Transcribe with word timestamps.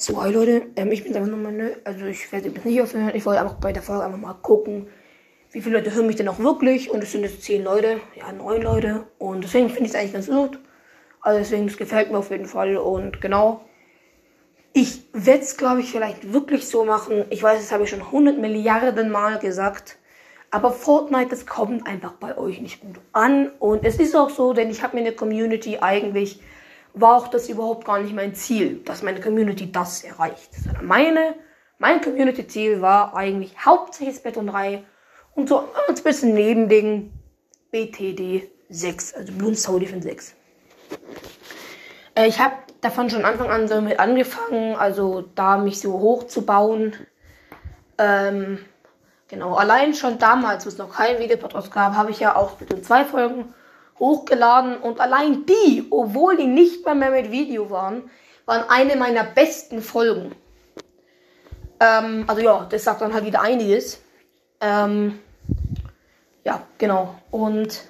So, 0.00 0.22
hi 0.22 0.30
Leute, 0.30 0.68
ähm, 0.76 0.92
ich 0.92 1.02
bin 1.02 1.16
einfach 1.16 1.28
nochmal, 1.28 1.50
ne, 1.50 1.76
also 1.82 2.04
ich 2.04 2.30
werde 2.30 2.50
jetzt 2.50 2.64
nicht 2.64 2.80
aufhören, 2.80 3.10
ich 3.14 3.26
wollte 3.26 3.40
einfach 3.40 3.56
bei 3.56 3.72
der 3.72 3.82
Folge 3.82 4.04
einfach 4.04 4.16
mal 4.16 4.34
gucken, 4.34 4.86
wie 5.50 5.60
viele 5.60 5.78
Leute 5.78 5.92
hören 5.92 6.06
mich 6.06 6.14
denn 6.14 6.28
auch 6.28 6.38
wirklich 6.38 6.88
und 6.88 7.02
es 7.02 7.10
sind 7.10 7.22
jetzt 7.22 7.42
zehn 7.42 7.64
Leute, 7.64 8.00
ja, 8.14 8.30
neun 8.30 8.62
Leute 8.62 9.08
und 9.18 9.42
deswegen 9.42 9.68
finde 9.70 9.86
ich 9.86 9.90
es 9.90 9.94
eigentlich 9.96 10.12
ganz 10.12 10.28
gut. 10.28 10.60
Also 11.20 11.40
deswegen, 11.40 11.66
das 11.66 11.76
gefällt 11.76 12.12
mir 12.12 12.18
auf 12.18 12.30
jeden 12.30 12.46
Fall 12.46 12.76
und 12.76 13.20
genau. 13.20 13.64
Ich 14.72 15.02
werde 15.12 15.42
es, 15.42 15.56
glaube 15.56 15.80
ich, 15.80 15.90
vielleicht 15.90 16.32
wirklich 16.32 16.68
so 16.68 16.84
machen. 16.84 17.24
Ich 17.30 17.42
weiß, 17.42 17.58
das 17.58 17.72
habe 17.72 17.82
ich 17.82 17.90
schon 17.90 18.02
100 18.02 18.38
Milliarden 18.38 19.10
Mal 19.10 19.40
gesagt. 19.40 19.98
Aber 20.52 20.70
Fortnite, 20.70 21.30
das 21.30 21.44
kommt 21.44 21.88
einfach 21.88 22.12
bei 22.12 22.38
euch 22.38 22.60
nicht 22.60 22.82
gut 22.82 23.00
an. 23.12 23.50
Und 23.58 23.84
es 23.84 23.98
ist 23.98 24.14
auch 24.14 24.30
so, 24.30 24.52
denn 24.52 24.70
ich 24.70 24.84
habe 24.84 24.96
mir 24.96 25.02
eine 25.02 25.12
Community 25.12 25.78
eigentlich 25.78 26.40
war 27.00 27.16
auch 27.16 27.28
das 27.28 27.48
überhaupt 27.48 27.84
gar 27.84 28.00
nicht 28.00 28.14
mein 28.14 28.34
Ziel, 28.34 28.80
dass 28.84 29.02
meine 29.02 29.20
Community 29.20 29.70
das 29.70 30.04
erreicht. 30.04 30.54
Sondern 30.54 30.86
meine, 30.86 31.34
mein 31.78 32.00
Community-Ziel 32.00 32.80
war 32.80 33.16
eigentlich 33.16 33.54
hauptsächlich 33.64 34.16
Splatoon 34.16 34.48
3 34.48 34.84
und 35.34 35.48
so 35.48 35.68
ein 35.88 35.94
bisschen 36.02 36.34
Nebending 36.34 37.12
BTD 37.70 38.48
6, 38.68 39.14
also 39.14 39.32
Bloons 39.32 39.62
Defense 39.62 40.08
6. 40.08 40.34
Äh, 42.14 42.26
ich 42.26 42.40
habe 42.40 42.54
davon 42.80 43.10
schon 43.10 43.24
Anfang 43.24 43.50
an 43.50 43.68
so 43.68 43.80
mit 43.80 43.98
angefangen, 43.98 44.74
also 44.76 45.22
da 45.34 45.58
mich 45.58 45.80
so 45.80 45.92
hochzubauen. 45.92 46.94
Ähm, 47.98 48.58
genau, 49.28 49.54
allein 49.54 49.94
schon 49.94 50.18
damals, 50.18 50.64
wo 50.64 50.68
es 50.68 50.78
noch 50.78 50.96
kein 50.96 51.18
Videopodcast 51.18 51.72
gab, 51.72 51.94
habe 51.94 52.10
ich 52.10 52.20
ja 52.20 52.36
auch 52.36 52.52
Splatoon 52.52 52.82
2 52.82 53.04
Folgen 53.04 53.54
hochgeladen 53.98 54.78
und 54.78 55.00
allein 55.00 55.44
die, 55.46 55.86
obwohl 55.90 56.36
die 56.36 56.46
nicht 56.46 56.84
bei 56.84 56.94
mir 56.94 57.10
mit 57.10 57.30
Video 57.30 57.70
waren, 57.70 58.10
waren 58.46 58.68
eine 58.68 58.96
meiner 58.96 59.24
besten 59.24 59.82
Folgen. 59.82 60.34
Ähm, 61.80 62.24
also 62.26 62.42
ja, 62.42 62.66
das 62.70 62.84
sagt 62.84 63.00
dann 63.00 63.14
halt 63.14 63.26
wieder 63.26 63.40
einiges. 63.42 64.00
Ähm, 64.60 65.18
ja, 66.44 66.62
genau. 66.78 67.14
Und 67.30 67.82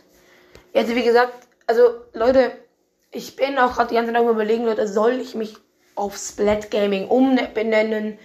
jetzt, 0.72 0.94
wie 0.94 1.04
gesagt, 1.04 1.32
also 1.66 1.82
Leute, 2.12 2.52
ich 3.10 3.36
bin 3.36 3.58
auch 3.58 3.74
gerade 3.74 3.88
die 3.90 3.94
ganze 3.94 4.12
Zeit 4.12 4.22
überlegen, 4.22 4.64
Leute, 4.64 4.88
soll 4.88 5.12
ich 5.12 5.34
mich 5.34 5.56
auf 5.94 6.16
Splat 6.16 6.70
Gaming 6.70 7.08
umbenennen? 7.08 8.18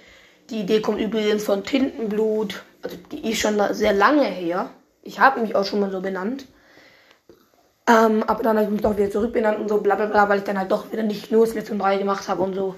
Die 0.50 0.62
Idee 0.62 0.82
kommt 0.82 1.00
übrigens 1.00 1.44
von 1.44 1.64
Tintenblut. 1.64 2.64
Also 2.82 2.98
die 3.12 3.32
ist 3.32 3.40
schon 3.40 3.60
sehr 3.74 3.94
lange 3.94 4.26
her. 4.26 4.70
Ich 5.02 5.20
habe 5.20 5.42
mich 5.42 5.56
auch 5.56 5.66
schon 5.66 5.80
mal 5.80 5.92
so 5.92 6.02
benannt. 6.02 6.48
Ähm, 7.86 8.24
aber 8.24 8.44
dann 8.44 8.58
habe 8.58 8.66
ich 8.66 8.72
mich 8.72 8.82
doch 8.82 8.96
wieder 8.96 9.12
zurückbenannt 9.12 9.60
und 9.60 9.68
so 9.68 9.80
bla 9.80 9.96
bla 9.96 10.06
bla, 10.06 10.30
weil 10.30 10.40
ich 10.40 10.46
dann 10.46 10.58
halt 10.58 10.72
doch 10.72 10.92
wieder 10.92 11.04
nicht 11.04 11.32
nur 11.32 11.46
Splatoon 11.48 11.80
3 11.80 11.98
gemacht 11.98 12.28
habe 12.30 12.42
und 12.42 12.54
so. 12.54 12.76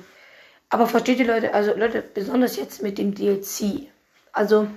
Aber 0.70 0.88
versteht 0.88 1.20
ihr 1.20 1.28
Leute, 1.28 1.54
also 1.54 1.74
Leute, 1.76 2.02
besonders 2.02 2.56
jetzt 2.58 2.82
mit 2.82 2.98
dem 2.98 3.14
DLC. 3.14 3.88
Also, 4.34 4.68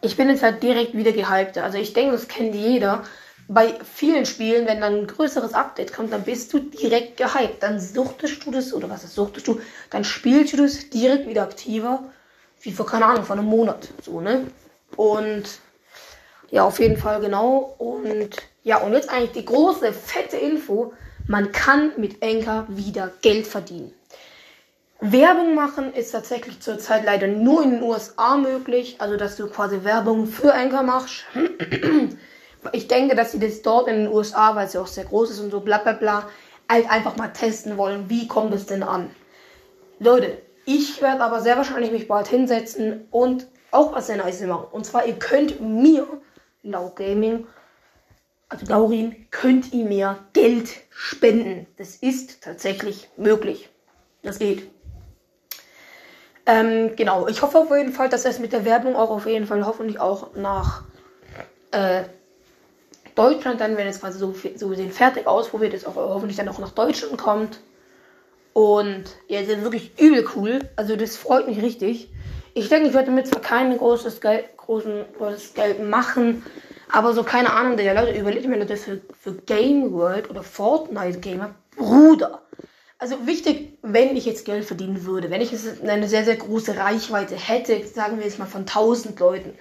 ich 0.00 0.16
bin 0.16 0.28
jetzt 0.28 0.42
halt 0.42 0.62
direkt 0.62 0.94
wieder 0.94 1.12
gehypt. 1.12 1.58
Also 1.58 1.78
ich 1.78 1.92
denke, 1.92 2.12
das 2.12 2.28
kennt 2.28 2.54
jeder. 2.54 3.04
Bei 3.48 3.74
vielen 3.84 4.24
Spielen, 4.24 4.66
wenn 4.66 4.80
dann 4.80 4.94
ein 5.00 5.06
größeres 5.06 5.52
Update 5.52 5.92
kommt, 5.92 6.12
dann 6.12 6.22
bist 6.22 6.52
du 6.52 6.60
direkt 6.60 7.16
gehypt. 7.16 7.62
Dann 7.62 7.80
suchtest 7.80 8.46
du 8.46 8.52
das, 8.52 8.72
oder 8.72 8.88
was 8.88 9.04
ist 9.04 9.14
suchtest 9.14 9.48
du, 9.48 9.60
dann 9.90 10.04
spielst 10.04 10.52
du 10.52 10.58
das 10.58 10.90
direkt 10.90 11.26
wieder 11.28 11.42
aktiver. 11.42 12.04
Wie 12.60 12.72
vor, 12.72 12.86
keine 12.86 13.06
Ahnung, 13.06 13.24
vor 13.24 13.36
einem 13.36 13.46
Monat. 13.46 13.88
So, 14.02 14.20
ne? 14.20 14.46
Und 14.96 15.44
ja, 16.52 16.64
auf 16.64 16.78
jeden 16.78 16.98
Fall 16.98 17.20
genau. 17.20 17.74
Und 17.78 18.36
ja, 18.62 18.76
und 18.76 18.92
jetzt 18.92 19.08
eigentlich 19.08 19.32
die 19.32 19.44
große, 19.44 19.92
fette 19.92 20.36
Info. 20.36 20.92
Man 21.26 21.50
kann 21.50 21.92
mit 21.96 22.22
Anchor 22.22 22.66
wieder 22.68 23.10
Geld 23.22 23.46
verdienen. 23.46 23.92
Werbung 25.00 25.54
machen 25.54 25.94
ist 25.94 26.12
tatsächlich 26.12 26.60
zurzeit 26.60 27.04
leider 27.06 27.26
nur 27.26 27.62
in 27.62 27.70
den 27.72 27.82
USA 27.82 28.36
möglich. 28.36 28.96
Also, 28.98 29.16
dass 29.16 29.36
du 29.36 29.48
quasi 29.48 29.82
Werbung 29.82 30.26
für 30.26 30.52
Anchor 30.54 30.84
machst. 30.84 31.24
Ich 32.70 32.86
denke, 32.86 33.16
dass 33.16 33.32
sie 33.32 33.40
das 33.40 33.62
dort 33.62 33.88
in 33.88 34.04
den 34.04 34.12
USA, 34.12 34.54
weil 34.54 34.68
ja 34.68 34.80
auch 34.80 34.86
sehr 34.86 35.02
groß 35.02 35.32
ist 35.32 35.40
und 35.40 35.50
so 35.50 35.58
bla 35.58 35.78
bla 35.78 35.94
bla, 35.94 36.28
halt 36.70 36.88
einfach 36.88 37.16
mal 37.16 37.32
testen 37.32 37.76
wollen. 37.76 38.08
Wie 38.08 38.28
kommt 38.28 38.54
es 38.54 38.66
denn 38.66 38.84
an? 38.84 39.10
Leute, 39.98 40.38
ich 40.64 41.02
werde 41.02 41.24
aber 41.24 41.40
sehr 41.40 41.56
wahrscheinlich 41.56 41.90
mich 41.90 42.06
bald 42.06 42.28
hinsetzen 42.28 43.08
und 43.10 43.48
auch 43.72 43.92
was 43.92 44.06
sehr 44.06 44.16
nice 44.16 44.42
machen. 44.42 44.68
Und 44.70 44.86
zwar, 44.86 45.06
ihr 45.06 45.18
könnt 45.18 45.60
mir 45.60 46.06
Lau 46.62 46.90
Gaming, 46.90 47.46
also 48.48 48.66
Laurin, 48.66 49.26
könnt 49.30 49.72
ihr 49.72 49.84
mir 49.84 50.18
Geld 50.32 50.68
spenden. 50.90 51.66
Das 51.78 51.96
ist 51.96 52.42
tatsächlich 52.42 53.08
möglich. 53.16 53.70
Das 54.22 54.38
geht. 54.38 54.70
Ähm, 56.44 56.94
genau, 56.96 57.28
ich 57.28 57.40
hoffe 57.40 57.58
auf 57.58 57.70
jeden 57.70 57.92
Fall, 57.92 58.08
dass 58.08 58.24
es 58.24 58.38
mit 58.38 58.52
der 58.52 58.64
Werbung 58.64 58.96
auch 58.96 59.10
auf 59.10 59.26
jeden 59.26 59.46
Fall 59.46 59.64
hoffentlich 59.64 60.00
auch 60.00 60.34
nach 60.34 60.82
äh, 61.70 62.02
Deutschland 63.14 63.60
dann, 63.60 63.76
wenn 63.76 63.86
es 63.86 64.00
quasi 64.00 64.18
so, 64.18 64.34
so 64.56 64.68
gesehen 64.68 64.90
fertig 64.90 65.26
ausprobiert 65.26 65.74
ist, 65.74 65.86
auch 65.86 65.96
hoffentlich 65.96 66.36
dann 66.36 66.48
auch 66.48 66.58
nach 66.58 66.72
Deutschland 66.72 67.18
kommt. 67.18 67.60
Und 68.52 69.04
ja, 69.28 69.44
sind 69.44 69.62
wirklich 69.62 69.98
übel 69.98 70.28
cool. 70.36 70.58
Also 70.76 70.96
das 70.96 71.16
freut 71.16 71.46
mich 71.46 71.62
richtig. 71.62 72.10
Ich 72.54 72.68
denke, 72.68 72.88
ich 72.88 72.94
werde 72.94 73.06
damit 73.06 73.26
zwar 73.28 73.40
kein 73.40 73.76
großes 73.76 74.20
Geld, 74.20 74.56
großen, 74.56 75.04
großes 75.16 75.54
Geld 75.54 75.82
machen, 75.82 76.44
aber 76.90 77.14
so 77.14 77.22
keine 77.22 77.52
Ahnung, 77.52 77.76
der 77.76 77.94
Leute 77.94 78.18
überlegt 78.18 78.46
mir 78.46 78.58
Leute 78.58 78.76
für, 78.76 79.00
für 79.18 79.34
Game 79.34 79.92
World 79.92 80.28
oder 80.28 80.42
Fortnite 80.42 81.20
Gamer, 81.20 81.54
Bruder. 81.76 82.42
Also 82.98 83.26
wichtig, 83.26 83.78
wenn 83.82 84.16
ich 84.16 84.26
jetzt 84.26 84.44
Geld 84.44 84.64
verdienen 84.64 85.04
würde, 85.06 85.30
wenn 85.30 85.40
ich 85.40 85.50
jetzt 85.50 85.82
eine 85.82 86.08
sehr, 86.08 86.24
sehr 86.24 86.36
große 86.36 86.76
Reichweite 86.76 87.34
hätte, 87.34 87.84
sagen 87.86 88.18
wir 88.18 88.24
jetzt 88.24 88.38
mal 88.38 88.46
von 88.46 88.60
1000 88.60 89.18
Leuten. 89.18 89.54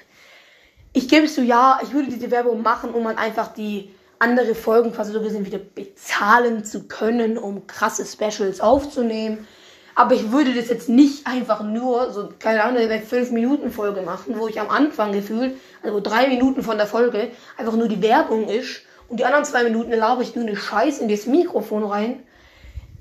Ich 0.93 1.07
gebe 1.07 1.25
es 1.25 1.35
so, 1.35 1.41
ja, 1.41 1.79
ich 1.81 1.93
würde 1.93 2.11
diese 2.11 2.29
Werbung 2.29 2.61
machen, 2.61 2.91
um 2.91 3.05
dann 3.05 3.17
einfach 3.17 3.53
die 3.53 3.95
andere 4.19 4.53
Folgen 4.53 4.91
quasi 4.91 5.13
so 5.13 5.21
gesehen 5.21 5.45
wieder 5.45 5.57
bezahlen 5.57 6.65
zu 6.65 6.87
können, 6.87 7.37
um 7.37 7.65
krasse 7.65 8.05
Specials 8.05 8.59
aufzunehmen. 8.61 9.47
Aber 9.95 10.15
ich 10.15 10.31
würde 10.31 10.53
das 10.53 10.69
jetzt 10.69 10.89
nicht 10.89 11.27
einfach 11.27 11.63
nur, 11.63 12.11
so, 12.11 12.29
keine 12.39 12.63
Ahnung, 12.63 12.81
eine 12.81 12.99
5-Minuten-Folge 12.99 14.01
machen, 14.01 14.35
wo 14.37 14.47
ich 14.47 14.59
am 14.59 14.69
Anfang 14.69 15.11
gefühlt, 15.11 15.55
also 15.83 15.99
drei 15.99 16.27
Minuten 16.27 16.63
von 16.63 16.77
der 16.77 16.87
Folge, 16.87 17.29
einfach 17.57 17.75
nur 17.75 17.87
die 17.87 18.01
Werbung 18.01 18.47
ist 18.47 18.81
und 19.09 19.19
die 19.19 19.25
anderen 19.25 19.43
zwei 19.45 19.63
Minuten 19.63 19.91
laube 19.91 20.23
ich 20.23 20.35
nur 20.35 20.45
eine 20.45 20.55
Scheiße 20.55 21.01
in 21.03 21.09
das 21.09 21.25
Mikrofon 21.25 21.83
rein. 21.83 22.23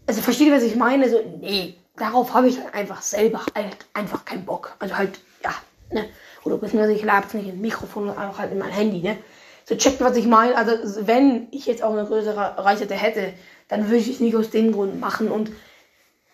Also 0.06 0.22
versteht 0.22 0.48
ihr, 0.48 0.54
was 0.54 0.64
ich 0.64 0.74
meine? 0.74 1.08
So, 1.08 1.20
nee, 1.40 1.76
darauf 1.96 2.34
habe 2.34 2.48
ich 2.48 2.56
dann 2.56 2.72
einfach 2.74 3.02
selber 3.02 3.42
halt 3.54 3.76
einfach 3.94 4.24
keinen 4.24 4.44
Bock. 4.44 4.74
Also 4.80 4.98
halt, 4.98 5.20
ja, 5.44 5.54
ne? 5.92 6.06
Oder 6.42 6.56
beziehungsweise 6.56 6.94
ich 6.94 7.04
labe 7.04 7.26
es 7.28 7.34
nicht 7.34 7.48
ins 7.48 7.60
Mikrofon, 7.60 8.06
sondern 8.06 8.24
einfach 8.24 8.40
halt 8.40 8.52
in 8.52 8.58
mein 8.58 8.70
Handy, 8.70 9.00
ne? 9.00 9.18
So 9.66 9.76
checkt, 9.76 10.00
was 10.00 10.16
ich 10.16 10.26
meine. 10.26 10.56
Also 10.56 11.06
wenn 11.06 11.46
ich 11.52 11.66
jetzt 11.66 11.82
auch 11.84 11.92
eine 11.92 12.04
größere 12.04 12.58
Reichweite 12.58 12.94
hätte, 12.94 13.32
dann 13.68 13.84
würde 13.84 13.98
ich 13.98 14.10
es 14.10 14.18
nicht 14.18 14.34
aus 14.34 14.50
dem 14.50 14.72
Grund 14.72 14.98
machen 14.98 15.30
und 15.30 15.52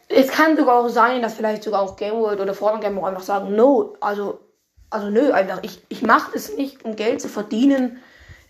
es 0.09 0.29
kann 0.29 0.57
sogar 0.57 0.77
auch 0.77 0.89
sein, 0.89 1.23
dass 1.23 1.35
vielleicht 1.35 1.65
sogar 1.65 1.83
auch 1.83 1.97
Game 1.97 2.15
World 2.15 2.41
oder 2.41 2.55
Fortnite 2.55 2.87
Game 2.87 2.99
auch 2.99 3.07
einfach 3.07 3.23
sagen, 3.23 3.57
no, 3.57 3.97
also, 4.01 4.39
also 4.91 5.11
nö, 5.11 5.33
einfach, 5.33 5.63
ich, 5.63 5.83
ich 5.89 6.03
mache 6.03 6.37
es 6.37 6.57
nicht, 6.57 6.85
um 6.85 6.97
Geld 6.97 7.21
zu 7.21 7.29
verdienen. 7.29 8.03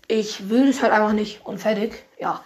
Ich 0.07 0.49
will 0.49 0.69
es 0.69 0.81
halt 0.81 0.93
einfach 0.93 1.13
nicht 1.13 1.45
und 1.45 1.57
fertig. 1.57 2.03
Ja. 2.19 2.43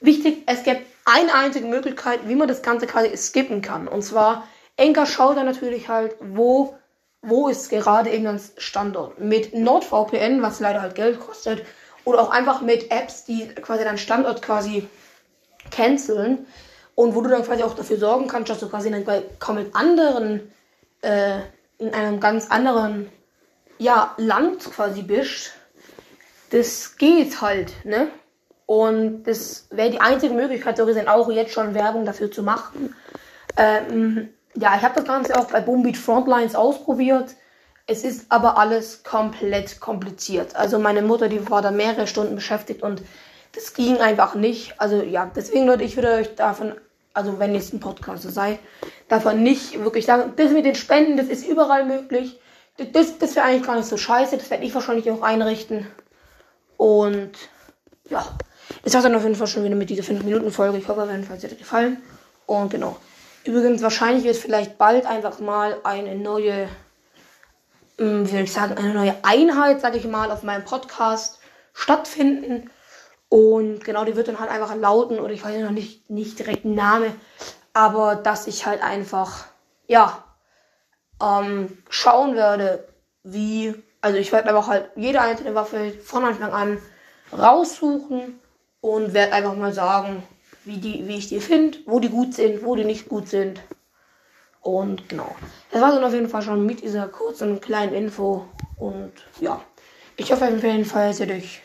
Wichtig, 0.00 0.44
es 0.46 0.62
gibt 0.62 0.82
eine 1.04 1.34
einzige 1.34 1.66
Möglichkeit, 1.66 2.20
wie 2.28 2.34
man 2.34 2.48
das 2.48 2.62
Ganze 2.62 2.86
quasi 2.86 3.16
skippen 3.16 3.62
kann. 3.62 3.88
Und 3.88 4.02
zwar, 4.02 4.46
Enker 4.76 5.06
schaut 5.06 5.36
dann 5.36 5.46
natürlich 5.46 5.88
halt, 5.88 6.14
wo, 6.20 6.76
wo 7.22 7.48
ist 7.48 7.70
gerade 7.70 8.10
das 8.22 8.52
Standort. 8.58 9.18
Mit 9.18 9.54
NordVPN, 9.54 10.42
was 10.42 10.60
leider 10.60 10.82
halt 10.82 10.94
Geld 10.94 11.18
kostet, 11.20 11.64
oder 12.04 12.20
auch 12.20 12.30
einfach 12.30 12.60
mit 12.62 12.90
Apps, 12.90 13.24
die 13.24 13.48
quasi 13.48 13.84
deinen 13.84 13.98
Standort 13.98 14.40
quasi 14.42 14.88
canceln 15.70 16.46
und 17.00 17.14
wo 17.14 17.22
du 17.22 17.30
dann 17.30 17.42
quasi 17.42 17.62
auch 17.62 17.74
dafür 17.74 17.96
sorgen 17.96 18.26
kannst, 18.26 18.50
dass 18.50 18.60
du 18.60 18.68
quasi 18.68 18.88
in 18.88 18.94
einem 18.94 19.06
komplett 19.38 19.74
anderen, 19.74 20.52
äh, 21.00 21.38
in 21.78 21.94
einem 21.94 22.20
ganz 22.20 22.50
anderen, 22.50 23.10
ja, 23.78 24.14
Land 24.18 24.70
quasi 24.70 25.00
bist. 25.00 25.52
Das 26.50 26.98
geht 26.98 27.40
halt, 27.40 27.72
ne? 27.86 28.08
Und 28.66 29.22
das 29.22 29.66
wäre 29.70 29.88
die 29.88 30.00
einzige 30.02 30.34
Möglichkeit, 30.34 30.76
so 30.76 30.84
gesehen, 30.84 31.08
auch 31.08 31.30
jetzt 31.30 31.54
schon 31.54 31.72
Werbung 31.72 32.04
dafür 32.04 32.30
zu 32.30 32.42
machen. 32.42 32.94
Ähm, 33.56 34.28
ja, 34.54 34.74
ich 34.76 34.82
habe 34.82 34.96
das 34.96 35.04
Ganze 35.06 35.38
auch 35.38 35.46
bei 35.46 35.62
Boombeat 35.62 35.96
Frontlines 35.96 36.54
ausprobiert. 36.54 37.34
Es 37.86 38.04
ist 38.04 38.26
aber 38.28 38.58
alles 38.58 39.04
komplett 39.04 39.80
kompliziert. 39.80 40.54
Also 40.54 40.78
meine 40.78 41.00
Mutter, 41.00 41.30
die 41.30 41.48
war 41.48 41.62
da 41.62 41.70
mehrere 41.70 42.06
Stunden 42.06 42.34
beschäftigt 42.34 42.82
und 42.82 43.00
das 43.54 43.72
ging 43.72 43.96
einfach 43.96 44.34
nicht. 44.34 44.74
Also 44.78 45.02
ja, 45.02 45.30
deswegen 45.34 45.66
Leute, 45.66 45.82
ich 45.84 45.96
würde 45.96 46.12
euch 46.12 46.34
davon 46.34 46.74
also 47.12 47.38
wenn 47.38 47.54
jetzt 47.54 47.72
ein 47.72 47.80
Podcast 47.80 48.22
sei, 48.22 48.58
davon 49.08 49.42
nicht 49.42 49.82
wirklich 49.82 50.06
sagen, 50.06 50.32
das 50.36 50.50
mit 50.50 50.64
den 50.64 50.74
Spenden, 50.74 51.16
das 51.16 51.26
ist 51.26 51.46
überall 51.46 51.84
möglich. 51.84 52.40
Das, 52.92 53.18
das 53.18 53.36
wäre 53.36 53.46
eigentlich 53.46 53.66
gar 53.66 53.76
nicht 53.76 53.88
so 53.88 53.96
scheiße, 53.96 54.36
das 54.36 54.50
werde 54.50 54.64
ich 54.64 54.74
wahrscheinlich 54.74 55.10
auch 55.10 55.22
einrichten. 55.22 55.86
Und 56.76 57.32
ja, 58.08 58.24
das 58.82 58.94
war's 58.94 59.02
dann 59.02 59.14
auf 59.14 59.22
jeden 59.22 59.34
Fall 59.34 59.46
schon 59.46 59.64
wieder 59.64 59.74
mit 59.74 59.90
dieser 59.90 60.02
5-Minuten-Folge. 60.02 60.78
Ich 60.78 60.88
hoffe 60.88 61.02
auf 61.02 61.10
jeden 61.10 61.24
Fall, 61.24 61.36
es 61.36 61.44
hat 61.44 61.52
euch 61.52 61.58
gefallen. 61.58 61.98
Und 62.46 62.70
genau. 62.70 62.96
Übrigens, 63.44 63.82
wahrscheinlich 63.82 64.24
wird 64.24 64.36
vielleicht 64.36 64.78
bald 64.78 65.06
einfach 65.06 65.40
mal 65.40 65.78
eine 65.84 66.14
neue, 66.14 66.68
ähm, 67.98 68.26
wie 68.26 68.30
soll 68.30 68.40
ich 68.40 68.52
sagen, 68.52 68.76
eine 68.76 68.94
neue 68.94 69.16
Einheit, 69.22 69.80
sage 69.80 69.98
ich 69.98 70.06
mal, 70.06 70.30
auf 70.30 70.42
meinem 70.42 70.64
Podcast 70.64 71.38
stattfinden. 71.72 72.70
Und 73.30 73.84
genau, 73.84 74.04
die 74.04 74.16
wird 74.16 74.28
dann 74.28 74.40
halt 74.40 74.50
einfach 74.50 74.74
lauten, 74.74 75.18
oder 75.18 75.32
ich 75.32 75.42
weiß 75.42 75.62
noch 75.62 75.70
nicht, 75.70 76.10
nicht 76.10 76.38
direkt 76.38 76.66
einen 76.66 76.74
Name, 76.74 77.14
aber 77.72 78.16
dass 78.16 78.46
ich 78.46 78.66
halt 78.66 78.82
einfach, 78.82 79.46
ja, 79.86 80.24
ähm, 81.22 81.78
schauen 81.88 82.34
werde, 82.34 82.88
wie, 83.22 83.74
also 84.00 84.18
ich 84.18 84.32
werde 84.32 84.48
einfach 84.48 84.66
halt 84.66 84.90
jede 84.96 85.20
einzelne 85.20 85.54
Waffe 85.54 85.92
von 86.04 86.24
Anfang 86.24 86.52
an 86.52 86.78
raussuchen 87.32 88.40
und 88.80 89.14
werde 89.14 89.32
einfach 89.32 89.54
mal 89.54 89.72
sagen, 89.72 90.22
wie, 90.64 90.78
die, 90.78 91.06
wie 91.06 91.16
ich 91.16 91.28
die 91.28 91.40
finde, 91.40 91.78
wo 91.86 92.00
die 92.00 92.08
gut 92.08 92.34
sind, 92.34 92.64
wo 92.64 92.74
die 92.74 92.84
nicht 92.84 93.08
gut 93.08 93.28
sind. 93.28 93.60
Und 94.60 95.08
genau. 95.08 95.34
Das 95.70 95.80
war 95.80 95.92
dann 95.92 96.04
auf 96.04 96.12
jeden 96.12 96.28
Fall 96.28 96.42
schon 96.42 96.66
mit 96.66 96.82
dieser 96.82 97.08
kurzen 97.08 97.60
kleinen 97.60 97.94
Info. 97.94 98.46
Und 98.76 99.12
ja, 99.40 99.62
ich 100.16 100.32
hoffe 100.32 100.46
auf 100.46 100.62
jeden 100.62 100.84
Fall, 100.84 101.10
es 101.10 101.20
hat 101.20 101.30
euch, 101.30 101.62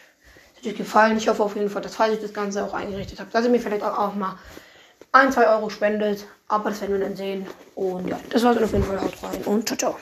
euch 0.68 0.76
gefallen. 0.76 1.18
Ich 1.18 1.28
hoffe 1.28 1.44
auf 1.44 1.56
jeden 1.56 1.70
Fall, 1.70 1.82
dass 1.82 1.96
falls 1.96 2.16
ich 2.16 2.22
das 2.22 2.34
Ganze 2.34 2.64
auch 2.64 2.74
eingerichtet 2.74 3.20
habe, 3.20 3.30
dass 3.32 3.46
ihr 3.46 3.52
mir 3.52 3.60
vielleicht 3.60 3.84
auch, 3.84 3.98
auch 3.98 4.16
mal 4.16 4.38
ein, 5.12 5.32
zwei 5.32 5.48
Euro 5.48 5.70
spendet. 5.70 6.26
Aber 6.48 6.70
das 6.70 6.82
werden 6.82 7.00
wir 7.00 7.06
dann 7.06 7.16
sehen. 7.16 7.48
Und 7.74 8.08
ja, 8.08 8.20
das 8.30 8.44
war's 8.44 8.58
auf 8.58 8.72
jeden 8.72 8.84
Fall. 8.84 9.02
Haut 9.02 9.14
rein 9.24 9.42
und 9.46 9.68
ciao, 9.68 9.78
ciao. 9.78 9.98